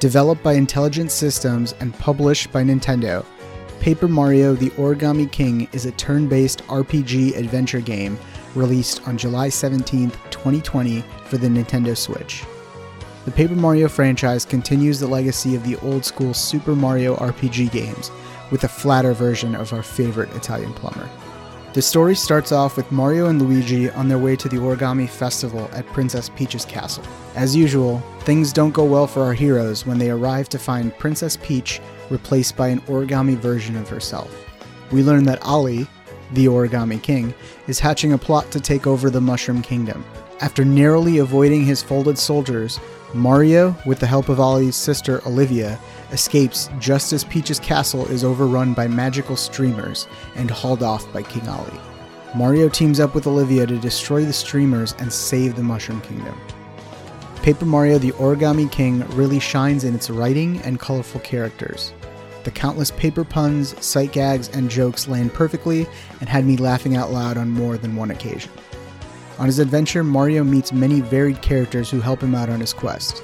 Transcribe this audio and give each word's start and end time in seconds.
Developed 0.00 0.44
by 0.44 0.52
Intelligent 0.52 1.10
Systems 1.10 1.74
and 1.80 1.92
published 1.92 2.52
by 2.52 2.62
Nintendo, 2.62 3.26
Paper 3.80 4.06
Mario 4.06 4.54
The 4.54 4.70
Origami 4.70 5.30
King 5.32 5.68
is 5.72 5.86
a 5.86 5.92
turn 5.92 6.28
based 6.28 6.64
RPG 6.68 7.36
adventure 7.36 7.80
game 7.80 8.16
released 8.54 9.06
on 9.08 9.18
July 9.18 9.48
17, 9.48 10.10
2020, 10.30 11.00
for 11.24 11.36
the 11.36 11.48
Nintendo 11.48 11.96
Switch. 11.96 12.44
The 13.24 13.32
Paper 13.32 13.56
Mario 13.56 13.88
franchise 13.88 14.44
continues 14.44 15.00
the 15.00 15.08
legacy 15.08 15.56
of 15.56 15.64
the 15.64 15.76
old 15.78 16.04
school 16.04 16.32
Super 16.32 16.76
Mario 16.76 17.16
RPG 17.16 17.72
games 17.72 18.12
with 18.52 18.62
a 18.62 18.68
flatter 18.68 19.14
version 19.14 19.56
of 19.56 19.72
our 19.72 19.82
favorite 19.82 20.32
Italian 20.36 20.72
plumber. 20.74 21.10
The 21.78 21.82
story 21.82 22.16
starts 22.16 22.50
off 22.50 22.76
with 22.76 22.90
Mario 22.90 23.26
and 23.26 23.40
Luigi 23.40 23.88
on 23.90 24.08
their 24.08 24.18
way 24.18 24.34
to 24.34 24.48
the 24.48 24.56
Origami 24.56 25.08
Festival 25.08 25.70
at 25.72 25.86
Princess 25.86 26.28
Peach's 26.28 26.64
castle. 26.64 27.04
As 27.36 27.54
usual, 27.54 28.00
things 28.22 28.52
don't 28.52 28.74
go 28.74 28.84
well 28.84 29.06
for 29.06 29.22
our 29.22 29.32
heroes 29.32 29.86
when 29.86 29.96
they 29.96 30.10
arrive 30.10 30.48
to 30.48 30.58
find 30.58 30.98
Princess 30.98 31.38
Peach 31.40 31.80
replaced 32.10 32.56
by 32.56 32.66
an 32.66 32.80
origami 32.88 33.36
version 33.36 33.76
of 33.76 33.88
herself. 33.88 34.28
We 34.90 35.04
learn 35.04 35.22
that 35.26 35.46
Olly, 35.46 35.86
the 36.32 36.46
Origami 36.46 37.00
King, 37.00 37.32
is 37.68 37.78
hatching 37.78 38.12
a 38.12 38.18
plot 38.18 38.50
to 38.50 38.60
take 38.60 38.88
over 38.88 39.08
the 39.08 39.20
Mushroom 39.20 39.62
Kingdom. 39.62 40.04
After 40.40 40.64
narrowly 40.64 41.18
avoiding 41.18 41.64
his 41.64 41.80
folded 41.80 42.18
soldiers, 42.18 42.80
Mario, 43.14 43.74
with 43.86 44.00
the 44.00 44.06
help 44.06 44.28
of 44.28 44.38
Olly's 44.38 44.76
sister 44.76 45.26
Olivia, 45.26 45.78
escapes 46.12 46.68
just 46.78 47.12
as 47.14 47.24
Peach's 47.24 47.58
castle 47.58 48.06
is 48.08 48.22
overrun 48.22 48.74
by 48.74 48.86
magical 48.86 49.34
streamers 49.34 50.06
and 50.36 50.50
hauled 50.50 50.82
off 50.82 51.10
by 51.12 51.22
King 51.22 51.48
Ali. 51.48 51.80
Mario 52.34 52.68
teams 52.68 53.00
up 53.00 53.14
with 53.14 53.26
Olivia 53.26 53.66
to 53.66 53.78
destroy 53.78 54.24
the 54.24 54.32
streamers 54.32 54.94
and 54.98 55.10
save 55.10 55.56
the 55.56 55.62
Mushroom 55.62 56.02
Kingdom. 56.02 56.38
Paper 57.42 57.64
Mario 57.64 57.96
the 57.96 58.12
Origami 58.12 58.70
King 58.70 59.00
really 59.16 59.40
shines 59.40 59.84
in 59.84 59.94
its 59.94 60.10
writing 60.10 60.58
and 60.58 60.78
colorful 60.78 61.20
characters. 61.22 61.94
The 62.44 62.50
countless 62.50 62.90
paper 62.90 63.24
puns, 63.24 63.74
sight 63.84 64.12
gags, 64.12 64.48
and 64.48 64.70
jokes 64.70 65.08
land 65.08 65.32
perfectly 65.32 65.86
and 66.20 66.28
had 66.28 66.44
me 66.44 66.58
laughing 66.58 66.94
out 66.94 67.10
loud 67.10 67.38
on 67.38 67.48
more 67.50 67.78
than 67.78 67.96
one 67.96 68.10
occasion. 68.10 68.52
On 69.38 69.46
his 69.46 69.58
adventure, 69.58 70.02
Mario 70.02 70.42
meets 70.42 70.72
many 70.72 71.00
varied 71.00 71.42
characters 71.42 71.90
who 71.90 72.00
help 72.00 72.22
him 72.22 72.34
out 72.34 72.48
on 72.48 72.60
his 72.60 72.72
quest. 72.72 73.22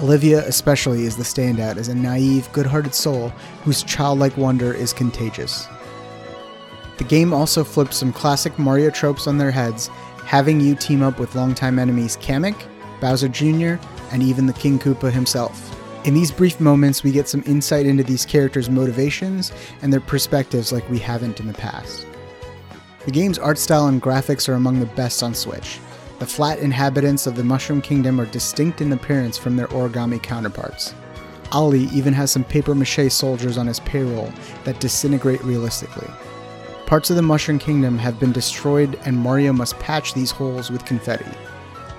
Olivia, 0.00 0.46
especially, 0.46 1.04
is 1.04 1.16
the 1.16 1.22
standout 1.22 1.76
as 1.76 1.88
a 1.88 1.94
naive, 1.94 2.50
good 2.52 2.66
hearted 2.66 2.94
soul 2.94 3.30
whose 3.62 3.82
childlike 3.82 4.36
wonder 4.36 4.74
is 4.74 4.92
contagious. 4.92 5.66
The 6.98 7.04
game 7.04 7.32
also 7.32 7.64
flips 7.64 7.96
some 7.96 8.12
classic 8.12 8.58
Mario 8.58 8.90
tropes 8.90 9.26
on 9.26 9.38
their 9.38 9.50
heads, 9.50 9.88
having 10.26 10.60
you 10.60 10.74
team 10.74 11.02
up 11.02 11.18
with 11.18 11.34
longtime 11.34 11.78
enemies 11.78 12.16
Kamek, 12.18 12.60
Bowser 13.00 13.28
Jr., 13.28 13.82
and 14.12 14.22
even 14.22 14.46
the 14.46 14.52
King 14.52 14.78
Koopa 14.78 15.10
himself. 15.10 15.70
In 16.04 16.12
these 16.12 16.30
brief 16.30 16.60
moments, 16.60 17.02
we 17.02 17.12
get 17.12 17.28
some 17.28 17.42
insight 17.46 17.86
into 17.86 18.02
these 18.02 18.26
characters' 18.26 18.68
motivations 18.68 19.52
and 19.80 19.92
their 19.92 20.00
perspectives 20.00 20.72
like 20.72 20.88
we 20.90 20.98
haven't 20.98 21.40
in 21.40 21.46
the 21.46 21.54
past. 21.54 22.06
The 23.04 23.10
game's 23.10 23.38
art 23.38 23.58
style 23.58 23.88
and 23.88 24.00
graphics 24.00 24.48
are 24.48 24.54
among 24.54 24.80
the 24.80 24.86
best 24.86 25.22
on 25.22 25.34
Switch. 25.34 25.78
The 26.20 26.26
flat 26.26 26.58
inhabitants 26.58 27.26
of 27.26 27.36
the 27.36 27.44
Mushroom 27.44 27.82
Kingdom 27.82 28.18
are 28.18 28.26
distinct 28.26 28.80
in 28.80 28.92
appearance 28.92 29.36
from 29.36 29.56
their 29.56 29.66
origami 29.68 30.22
counterparts. 30.22 30.94
Olly 31.52 31.84
even 31.92 32.14
has 32.14 32.30
some 32.30 32.44
paper 32.44 32.74
mache 32.74 33.12
soldiers 33.12 33.58
on 33.58 33.66
his 33.66 33.80
payroll 33.80 34.32
that 34.64 34.80
disintegrate 34.80 35.44
realistically. 35.44 36.08
Parts 36.86 37.10
of 37.10 37.16
the 37.16 37.22
Mushroom 37.22 37.58
Kingdom 37.58 37.98
have 37.98 38.18
been 38.18 38.32
destroyed, 38.32 38.98
and 39.04 39.18
Mario 39.18 39.52
must 39.52 39.78
patch 39.78 40.14
these 40.14 40.30
holes 40.30 40.70
with 40.70 40.86
confetti. 40.86 41.30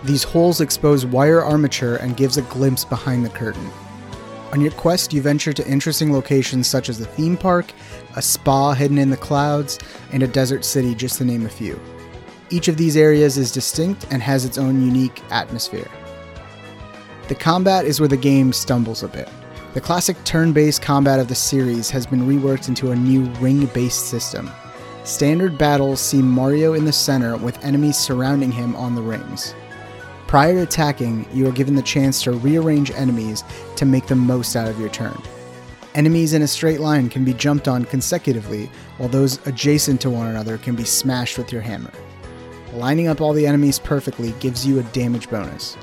These 0.03 0.23
holes 0.23 0.59
expose 0.59 1.05
wire 1.05 1.44
armature 1.44 1.97
and 1.97 2.17
gives 2.17 2.38
a 2.38 2.44
glimpse 2.44 2.83
behind 2.83 3.23
the 3.23 3.29
curtain. 3.29 3.69
On 4.55 4.61
your 4.61 4.71
quest, 4.71 5.11
you 5.11 5.21
venture 5.21 5.51
to 5.51 5.67
interesting 5.67 6.13
locations 6.13 6.66
such 6.66 6.88
as 6.88 7.01
a 7.01 7.05
theme 7.05 7.35
park, 7.35 7.73
a 8.16 8.21
spa 8.21 8.71
hidden 8.71 8.97
in 8.97 9.09
the 9.09 9.17
clouds, 9.17 9.79
and 10.13 10.23
a 10.23 10.27
desert 10.27 10.63
city, 10.63 10.95
just 10.95 11.17
to 11.17 11.25
name 11.25 11.45
a 11.45 11.49
few. 11.49 11.77
Each 12.49 12.69
of 12.69 12.77
these 12.77 12.95
areas 12.95 13.38
is 13.38 13.51
distinct 13.51 14.07
and 14.11 14.21
has 14.21 14.45
its 14.45 14.57
own 14.57 14.81
unique 14.81 15.21
atmosphere. 15.29 15.91
The 17.27 17.35
combat 17.35 17.83
is 17.83 17.99
where 17.99 18.07
the 18.07 18.15
game 18.15 18.53
stumbles 18.53 19.03
a 19.03 19.09
bit. 19.09 19.27
The 19.73 19.81
classic 19.81 20.15
turn 20.23 20.53
based 20.53 20.81
combat 20.81 21.19
of 21.19 21.27
the 21.27 21.35
series 21.35 21.89
has 21.89 22.07
been 22.07 22.21
reworked 22.21 22.69
into 22.69 22.91
a 22.91 22.95
new 22.95 23.25
ring 23.41 23.65
based 23.65 24.07
system. 24.07 24.49
Standard 25.03 25.57
battles 25.57 25.99
see 25.99 26.21
Mario 26.21 26.75
in 26.75 26.85
the 26.85 26.94
center 26.94 27.35
with 27.35 27.61
enemies 27.61 27.97
surrounding 27.97 28.53
him 28.53 28.73
on 28.77 28.95
the 28.95 29.01
rings. 29.01 29.53
Prior 30.28 30.53
to 30.53 30.63
attacking, 30.63 31.28
you 31.31 31.47
are 31.47 31.52
given 31.52 31.75
the 31.75 31.81
chance 31.81 32.24
to 32.24 32.31
rearrange 32.31 32.91
enemies 32.91 33.44
to 33.75 33.86
make 33.86 34.08
the 34.08 34.16
most 34.16 34.56
out 34.56 34.68
of 34.68 34.80
your 34.80 34.90
turn. 34.90 35.22
Enemies 35.94 36.34
in 36.34 36.41
a 36.41 36.47
straight 36.47 36.80
line 36.80 37.09
can 37.09 37.24
be 37.24 37.34
jumped 37.34 37.68
on 37.68 37.86
consecutively, 37.86 38.69
while 38.97 39.08
those 39.08 39.46
adjacent 39.47 40.02
to 40.02 40.09
one 40.09 40.28
another 40.28 40.58
can 40.58 40.75
be 40.75 40.84
smashed 40.84 41.38
with 41.38 41.53
your 41.53 41.62
hammer. 41.62 41.91
Lining 42.74 43.08
up 43.08 43.22
all 43.22 43.31
the 43.31 43.47
enemies 43.47 43.80
perfectly 43.80 44.31
gives 44.40 44.66
you 44.66 44.80
a 44.80 44.84
damage 44.84 45.30
bonus. 45.30 45.75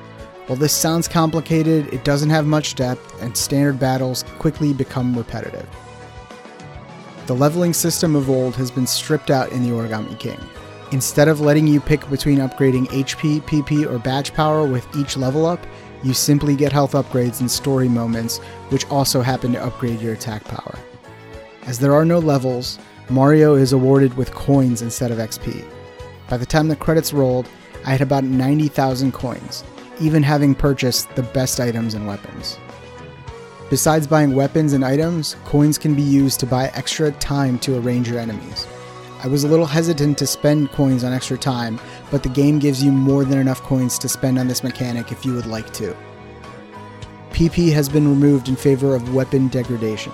While 0.47 0.59
this 0.59 0.75
sounds 0.75 1.09
complicated, 1.09 1.87
it 1.95 2.05
doesn't 2.05 2.31
have 2.31 2.45
much 2.45 2.75
depth, 2.75 3.23
and 3.23 3.35
standard 3.35 3.79
battles 3.79 4.25
quickly 4.39 4.75
become 4.75 5.17
repetitive. 5.17 5.69
The 7.27 7.35
leveling 7.35 7.73
system 7.73 8.17
of 8.17 8.29
old 8.29 8.57
has 8.57 8.71
been 8.71 8.87
stripped 8.87 9.31
out 9.31 9.53
in 9.53 9.63
the 9.63 9.71
Origami 9.71 10.19
King. 10.19 10.41
Instead 10.93 11.27
of 11.27 11.41
letting 11.41 11.67
you 11.67 11.81
pick 11.81 12.09
between 12.11 12.39
upgrading 12.39 12.87
HP, 12.89 13.41
PP, 13.43 13.91
or 13.91 13.99
badge 13.99 14.35
power 14.35 14.67
with 14.67 14.87
each 14.95 15.17
level 15.17 15.47
up, 15.47 15.67
you 16.05 16.13
simply 16.13 16.55
get 16.55 16.71
health 16.71 16.93
upgrades 16.93 17.41
in 17.41 17.49
story 17.49 17.89
moments, 17.89 18.39
which 18.69 18.87
also 18.91 19.23
happen 19.23 19.53
to 19.53 19.65
upgrade 19.65 20.03
your 20.03 20.13
attack 20.13 20.45
power. 20.45 20.79
As 21.63 21.79
there 21.79 21.95
are 21.95 22.05
no 22.05 22.19
levels, 22.19 22.79
Mario 23.09 23.55
is 23.55 23.73
awarded 23.73 24.15
with 24.19 24.35
coins 24.35 24.83
instead 24.83 25.11
of 25.11 25.17
XP. 25.17 25.65
By 26.29 26.37
the 26.37 26.45
time 26.45 26.69
the 26.69 26.77
credits 26.77 27.15
rolled, 27.15 27.49
I 27.87 27.93
had 27.93 28.03
about 28.03 28.25
90,000 28.25 29.13
coins, 29.13 29.65
even 29.99 30.23
having 30.23 30.55
purchased 30.55 31.15
the 31.15 31.23
best 31.23 31.59
items 31.59 31.95
and 31.95 32.07
weapons. 32.07 32.59
Besides 33.71 34.07
buying 34.07 34.35
weapons 34.35 34.75
and 34.75 34.85
items, 34.85 35.37
coins 35.47 35.79
can 35.79 35.95
be 35.95 36.03
used 36.03 36.39
to 36.41 36.47
buy 36.47 36.71
extra 36.75 37.13
time 37.13 37.59
to 37.61 37.79
arrange 37.79 38.11
your 38.11 38.19
enemies. 38.19 38.67
I 39.25 39.29
was 39.29 39.45
a 39.45 39.49
little 39.49 39.67
hesitant 39.67 40.19
to 40.19 40.27
spend 40.27 40.73
coins 40.73 41.05
on 41.05 41.13
extra 41.13 41.39
time, 41.39 41.79
but 42.11 42.25
the 42.25 42.29
game 42.29 42.59
gives 42.59 42.83
you 42.83 42.91
more 42.91 43.25
than 43.25 43.39
enough 43.39 43.63
coins 43.63 43.97
to 44.01 44.09
spend 44.09 44.37
on 44.37 44.49
this 44.49 44.65
mechanic 44.65 45.13
if 45.13 45.25
you 45.25 45.33
would 45.33 45.47
like 45.47 45.73
to. 45.75 45.97
PP 47.31 47.73
has 47.73 47.89
been 47.89 48.09
removed 48.09 48.49
in 48.49 48.57
favor 48.57 48.97
of 48.97 49.15
weapon 49.15 49.47
degradation. 49.47 50.13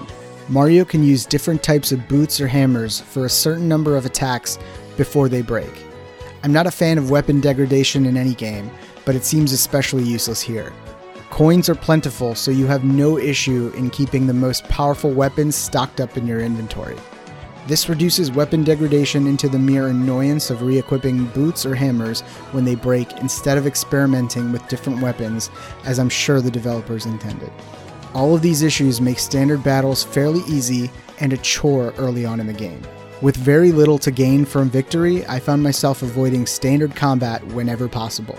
Mario 0.50 0.84
can 0.84 1.02
use 1.02 1.24
different 1.24 1.62
types 1.62 1.91
of 1.91 2.06
boots 2.06 2.38
or 2.38 2.47
hammers 2.47 3.00
for 3.00 3.24
a 3.24 3.30
certain 3.30 3.66
number 3.66 3.97
of 3.97 4.04
attacks 4.04 4.58
before 4.98 5.30
they 5.30 5.41
break. 5.41 5.72
I'm 6.42 6.52
not 6.52 6.66
a 6.66 6.70
fan 6.70 6.98
of 6.98 7.10
weapon 7.10 7.41
degradation 7.41 8.04
in 8.04 8.18
any 8.18 8.34
game, 8.34 8.70
but 9.06 9.16
it 9.16 9.24
seems 9.24 9.52
especially 9.52 10.02
useless 10.02 10.42
here. 10.42 10.70
Coins 11.30 11.70
are 11.70 11.74
plentiful, 11.74 12.34
so 12.34 12.50
you 12.50 12.66
have 12.66 12.84
no 12.84 13.16
issue 13.16 13.72
in 13.74 13.88
keeping 13.88 14.26
the 14.26 14.34
most 14.34 14.68
powerful 14.68 15.10
weapons 15.10 15.56
stocked 15.56 15.98
up 15.98 16.18
in 16.18 16.26
your 16.26 16.41
inventory. 16.41 16.97
This 17.68 17.90
reduces 17.90 18.32
weapon 18.32 18.64
degradation 18.64 19.26
into 19.26 19.46
the 19.46 19.58
mere 19.58 19.88
annoyance 19.88 20.48
of 20.48 20.62
re 20.62 20.78
equipping 20.78 21.26
boots 21.26 21.66
or 21.66 21.74
hammers 21.74 22.22
when 22.52 22.64
they 22.64 22.74
break 22.74 23.12
instead 23.18 23.58
of 23.58 23.66
experimenting 23.66 24.52
with 24.52 24.66
different 24.68 25.02
weapons, 25.02 25.50
as 25.84 25.98
I'm 25.98 26.08
sure 26.08 26.40
the 26.40 26.50
developers 26.50 27.04
intended. 27.04 27.52
All 28.14 28.34
of 28.34 28.40
these 28.40 28.62
issues 28.62 29.02
make 29.02 29.18
standard 29.18 29.62
battles 29.62 30.02
fairly 30.02 30.40
easy 30.48 30.91
and 31.20 31.34
a 31.34 31.36
chore 31.36 31.92
early 31.98 32.24
on 32.24 32.41
in 32.41 32.47
the 32.47 32.54
game. 32.54 32.80
With 33.20 33.36
very 33.36 33.71
little 33.71 33.98
to 33.98 34.10
gain 34.10 34.47
from 34.47 34.71
victory, 34.71 35.26
I 35.26 35.38
found 35.38 35.62
myself 35.62 36.00
avoiding 36.00 36.47
standard 36.47 36.97
combat 36.97 37.47
whenever 37.48 37.86
possible. 37.86 38.38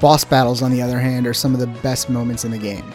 Boss 0.00 0.24
battles, 0.24 0.60
on 0.60 0.72
the 0.72 0.82
other 0.82 0.98
hand, 0.98 1.24
are 1.24 1.32
some 1.32 1.54
of 1.54 1.60
the 1.60 1.68
best 1.68 2.10
moments 2.10 2.44
in 2.44 2.50
the 2.50 2.58
game. 2.58 2.92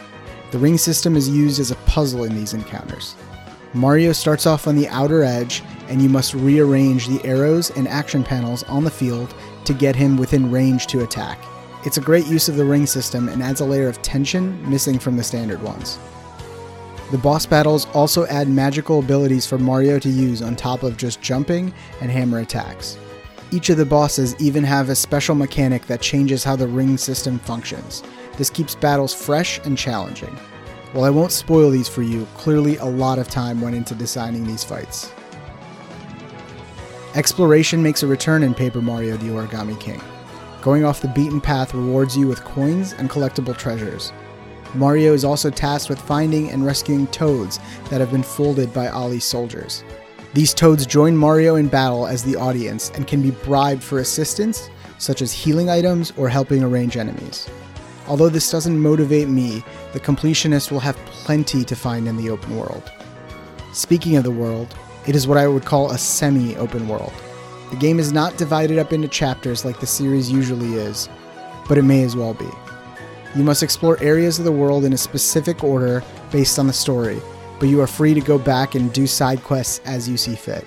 The 0.50 0.58
ring 0.58 0.76
system 0.76 1.16
is 1.16 1.30
used 1.30 1.60
as 1.60 1.70
a 1.70 1.76
puzzle 1.86 2.24
in 2.24 2.34
these 2.34 2.52
encounters. 2.52 3.16
Mario 3.74 4.12
starts 4.12 4.46
off 4.46 4.66
on 4.66 4.76
the 4.76 4.88
outer 4.88 5.22
edge, 5.22 5.62
and 5.88 6.02
you 6.02 6.08
must 6.08 6.34
rearrange 6.34 7.08
the 7.08 7.24
arrows 7.24 7.70
and 7.70 7.88
action 7.88 8.22
panels 8.22 8.62
on 8.64 8.84
the 8.84 8.90
field 8.90 9.34
to 9.64 9.72
get 9.72 9.96
him 9.96 10.16
within 10.16 10.50
range 10.50 10.86
to 10.88 11.02
attack. 11.02 11.38
It's 11.84 11.96
a 11.96 12.02
great 12.02 12.26
use 12.26 12.48
of 12.48 12.56
the 12.56 12.64
ring 12.64 12.86
system 12.86 13.28
and 13.28 13.42
adds 13.42 13.60
a 13.60 13.64
layer 13.64 13.88
of 13.88 14.02
tension 14.02 14.68
missing 14.70 14.98
from 14.98 15.16
the 15.16 15.24
standard 15.24 15.62
ones. 15.62 15.98
The 17.10 17.18
boss 17.18 17.44
battles 17.44 17.86
also 17.94 18.26
add 18.26 18.48
magical 18.48 18.98
abilities 18.98 19.46
for 19.46 19.58
Mario 19.58 19.98
to 19.98 20.08
use 20.08 20.42
on 20.42 20.54
top 20.54 20.82
of 20.82 20.96
just 20.96 21.20
jumping 21.20 21.72
and 22.00 22.10
hammer 22.10 22.38
attacks. 22.38 22.98
Each 23.50 23.68
of 23.68 23.76
the 23.76 23.84
bosses 23.84 24.34
even 24.40 24.64
have 24.64 24.88
a 24.88 24.94
special 24.94 25.34
mechanic 25.34 25.86
that 25.86 26.00
changes 26.00 26.44
how 26.44 26.56
the 26.56 26.66
ring 26.66 26.96
system 26.96 27.38
functions. 27.38 28.02
This 28.38 28.48
keeps 28.48 28.74
battles 28.74 29.12
fresh 29.12 29.58
and 29.64 29.76
challenging. 29.76 30.34
While 30.92 31.04
I 31.04 31.10
won't 31.10 31.32
spoil 31.32 31.70
these 31.70 31.88
for 31.88 32.02
you, 32.02 32.26
clearly 32.34 32.76
a 32.76 32.84
lot 32.84 33.18
of 33.18 33.28
time 33.28 33.62
went 33.62 33.74
into 33.74 33.94
designing 33.94 34.46
these 34.46 34.62
fights. 34.62 35.10
Exploration 37.14 37.82
makes 37.82 38.02
a 38.02 38.06
return 38.06 38.42
in 38.42 38.52
Paper 38.52 38.82
Mario 38.82 39.16
the 39.16 39.28
Origami 39.28 39.80
King. 39.80 40.02
Going 40.60 40.84
off 40.84 41.00
the 41.00 41.08
beaten 41.08 41.40
path 41.40 41.72
rewards 41.72 42.14
you 42.14 42.28
with 42.28 42.44
coins 42.44 42.92
and 42.92 43.08
collectible 43.08 43.56
treasures. 43.56 44.12
Mario 44.74 45.14
is 45.14 45.24
also 45.24 45.48
tasked 45.48 45.88
with 45.88 45.98
finding 45.98 46.50
and 46.50 46.64
rescuing 46.64 47.06
toads 47.06 47.58
that 47.88 48.00
have 48.00 48.10
been 48.10 48.22
folded 48.22 48.70
by 48.74 48.88
Olly's 48.88 49.24
soldiers. 49.24 49.84
These 50.34 50.52
toads 50.52 50.84
join 50.84 51.16
Mario 51.16 51.56
in 51.56 51.68
battle 51.68 52.06
as 52.06 52.22
the 52.22 52.36
audience 52.36 52.90
and 52.90 53.06
can 53.06 53.22
be 53.22 53.30
bribed 53.30 53.82
for 53.82 53.98
assistance, 54.00 54.68
such 54.98 55.22
as 55.22 55.32
healing 55.32 55.70
items 55.70 56.12
or 56.18 56.28
helping 56.28 56.62
arrange 56.62 56.98
enemies. 56.98 57.48
Although 58.08 58.30
this 58.30 58.50
doesn't 58.50 58.78
motivate 58.78 59.28
me, 59.28 59.64
the 59.92 60.00
completionist 60.00 60.70
will 60.70 60.80
have 60.80 60.96
plenty 61.06 61.64
to 61.64 61.76
find 61.76 62.08
in 62.08 62.16
the 62.16 62.30
open 62.30 62.56
world. 62.56 62.90
Speaking 63.72 64.16
of 64.16 64.24
the 64.24 64.30
world, 64.30 64.74
it 65.06 65.14
is 65.14 65.26
what 65.26 65.38
I 65.38 65.46
would 65.48 65.64
call 65.64 65.90
a 65.90 65.98
semi 65.98 66.56
open 66.56 66.88
world. 66.88 67.12
The 67.70 67.76
game 67.76 67.98
is 67.98 68.12
not 68.12 68.36
divided 68.36 68.78
up 68.78 68.92
into 68.92 69.08
chapters 69.08 69.64
like 69.64 69.80
the 69.80 69.86
series 69.86 70.30
usually 70.30 70.74
is, 70.74 71.08
but 71.68 71.78
it 71.78 71.82
may 71.82 72.02
as 72.02 72.14
well 72.14 72.34
be. 72.34 72.48
You 73.34 73.44
must 73.44 73.62
explore 73.62 73.98
areas 74.02 74.38
of 74.38 74.44
the 74.44 74.52
world 74.52 74.84
in 74.84 74.92
a 74.92 74.98
specific 74.98 75.64
order 75.64 76.04
based 76.30 76.58
on 76.58 76.66
the 76.66 76.72
story, 76.72 77.18
but 77.58 77.68
you 77.68 77.80
are 77.80 77.86
free 77.86 78.12
to 78.12 78.20
go 78.20 78.36
back 78.36 78.74
and 78.74 78.92
do 78.92 79.06
side 79.06 79.42
quests 79.42 79.80
as 79.86 80.08
you 80.08 80.18
see 80.18 80.34
fit. 80.34 80.66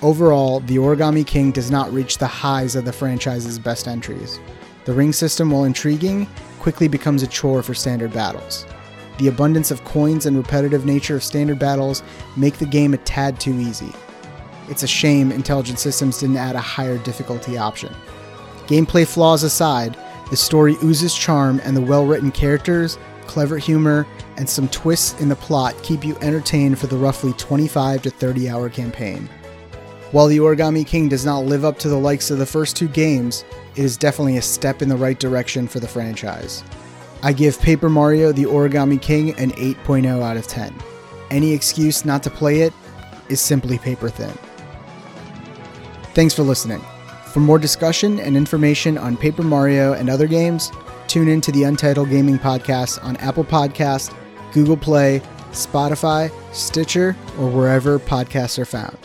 Overall, 0.00 0.60
The 0.60 0.76
Origami 0.76 1.26
King 1.26 1.50
does 1.50 1.72
not 1.72 1.92
reach 1.92 2.18
the 2.18 2.28
highs 2.28 2.76
of 2.76 2.84
the 2.84 2.92
franchise's 2.92 3.58
best 3.58 3.88
entries. 3.88 4.38
The 4.88 4.94
ring 4.94 5.12
system, 5.12 5.50
while 5.50 5.64
intriguing, 5.64 6.26
quickly 6.60 6.88
becomes 6.88 7.22
a 7.22 7.26
chore 7.26 7.62
for 7.62 7.74
standard 7.74 8.10
battles. 8.10 8.64
The 9.18 9.28
abundance 9.28 9.70
of 9.70 9.84
coins 9.84 10.24
and 10.24 10.34
repetitive 10.34 10.86
nature 10.86 11.16
of 11.16 11.22
standard 11.22 11.58
battles 11.58 12.02
make 12.38 12.56
the 12.56 12.64
game 12.64 12.94
a 12.94 12.96
tad 12.96 13.38
too 13.38 13.52
easy. 13.52 13.92
It's 14.70 14.84
a 14.84 14.86
shame 14.86 15.30
Intelligent 15.30 15.78
Systems 15.78 16.20
didn't 16.20 16.38
add 16.38 16.56
a 16.56 16.60
higher 16.60 16.96
difficulty 16.96 17.58
option. 17.58 17.94
Gameplay 18.66 19.06
flaws 19.06 19.42
aside, 19.42 19.94
the 20.30 20.38
story 20.38 20.74
oozes 20.82 21.14
charm, 21.14 21.60
and 21.64 21.76
the 21.76 21.82
well 21.82 22.06
written 22.06 22.32
characters, 22.32 22.96
clever 23.26 23.58
humor, 23.58 24.06
and 24.38 24.48
some 24.48 24.68
twists 24.68 25.20
in 25.20 25.28
the 25.28 25.36
plot 25.36 25.74
keep 25.82 26.02
you 26.02 26.16
entertained 26.22 26.78
for 26.78 26.86
the 26.86 26.96
roughly 26.96 27.34
25 27.34 28.00
to 28.00 28.08
30 28.10 28.48
hour 28.48 28.70
campaign. 28.70 29.28
While 30.10 30.28
The 30.28 30.38
Origami 30.38 30.86
King 30.86 31.10
does 31.10 31.26
not 31.26 31.44
live 31.44 31.66
up 31.66 31.78
to 31.80 31.88
the 31.90 31.98
likes 31.98 32.30
of 32.30 32.38
the 32.38 32.46
first 32.46 32.76
two 32.76 32.88
games, 32.88 33.44
it 33.76 33.84
is 33.84 33.98
definitely 33.98 34.38
a 34.38 34.42
step 34.42 34.80
in 34.80 34.88
the 34.88 34.96
right 34.96 35.18
direction 35.18 35.68
for 35.68 35.80
the 35.80 35.88
franchise. 35.88 36.64
I 37.22 37.34
give 37.34 37.60
Paper 37.60 37.90
Mario 37.90 38.32
The 38.32 38.44
Origami 38.44 39.02
King 39.02 39.38
an 39.38 39.50
8.0 39.52 40.22
out 40.22 40.38
of 40.38 40.46
10. 40.46 40.74
Any 41.30 41.52
excuse 41.52 42.06
not 42.06 42.22
to 42.22 42.30
play 42.30 42.60
it 42.60 42.72
is 43.28 43.42
simply 43.42 43.76
paper 43.76 44.08
thin. 44.08 44.32
Thanks 46.14 46.32
for 46.32 46.42
listening. 46.42 46.80
For 47.34 47.40
more 47.40 47.58
discussion 47.58 48.18
and 48.18 48.34
information 48.34 48.96
on 48.96 49.14
Paper 49.14 49.42
Mario 49.42 49.92
and 49.92 50.08
other 50.08 50.26
games, 50.26 50.72
tune 51.06 51.28
in 51.28 51.42
to 51.42 51.52
the 51.52 51.64
Untitled 51.64 52.08
Gaming 52.08 52.38
Podcast 52.38 53.04
on 53.04 53.16
Apple 53.16 53.44
Podcast, 53.44 54.14
Google 54.54 54.78
Play, 54.78 55.20
Spotify, 55.50 56.32
Stitcher, 56.54 57.14
or 57.38 57.50
wherever 57.50 57.98
podcasts 57.98 58.58
are 58.58 58.64
found. 58.64 58.96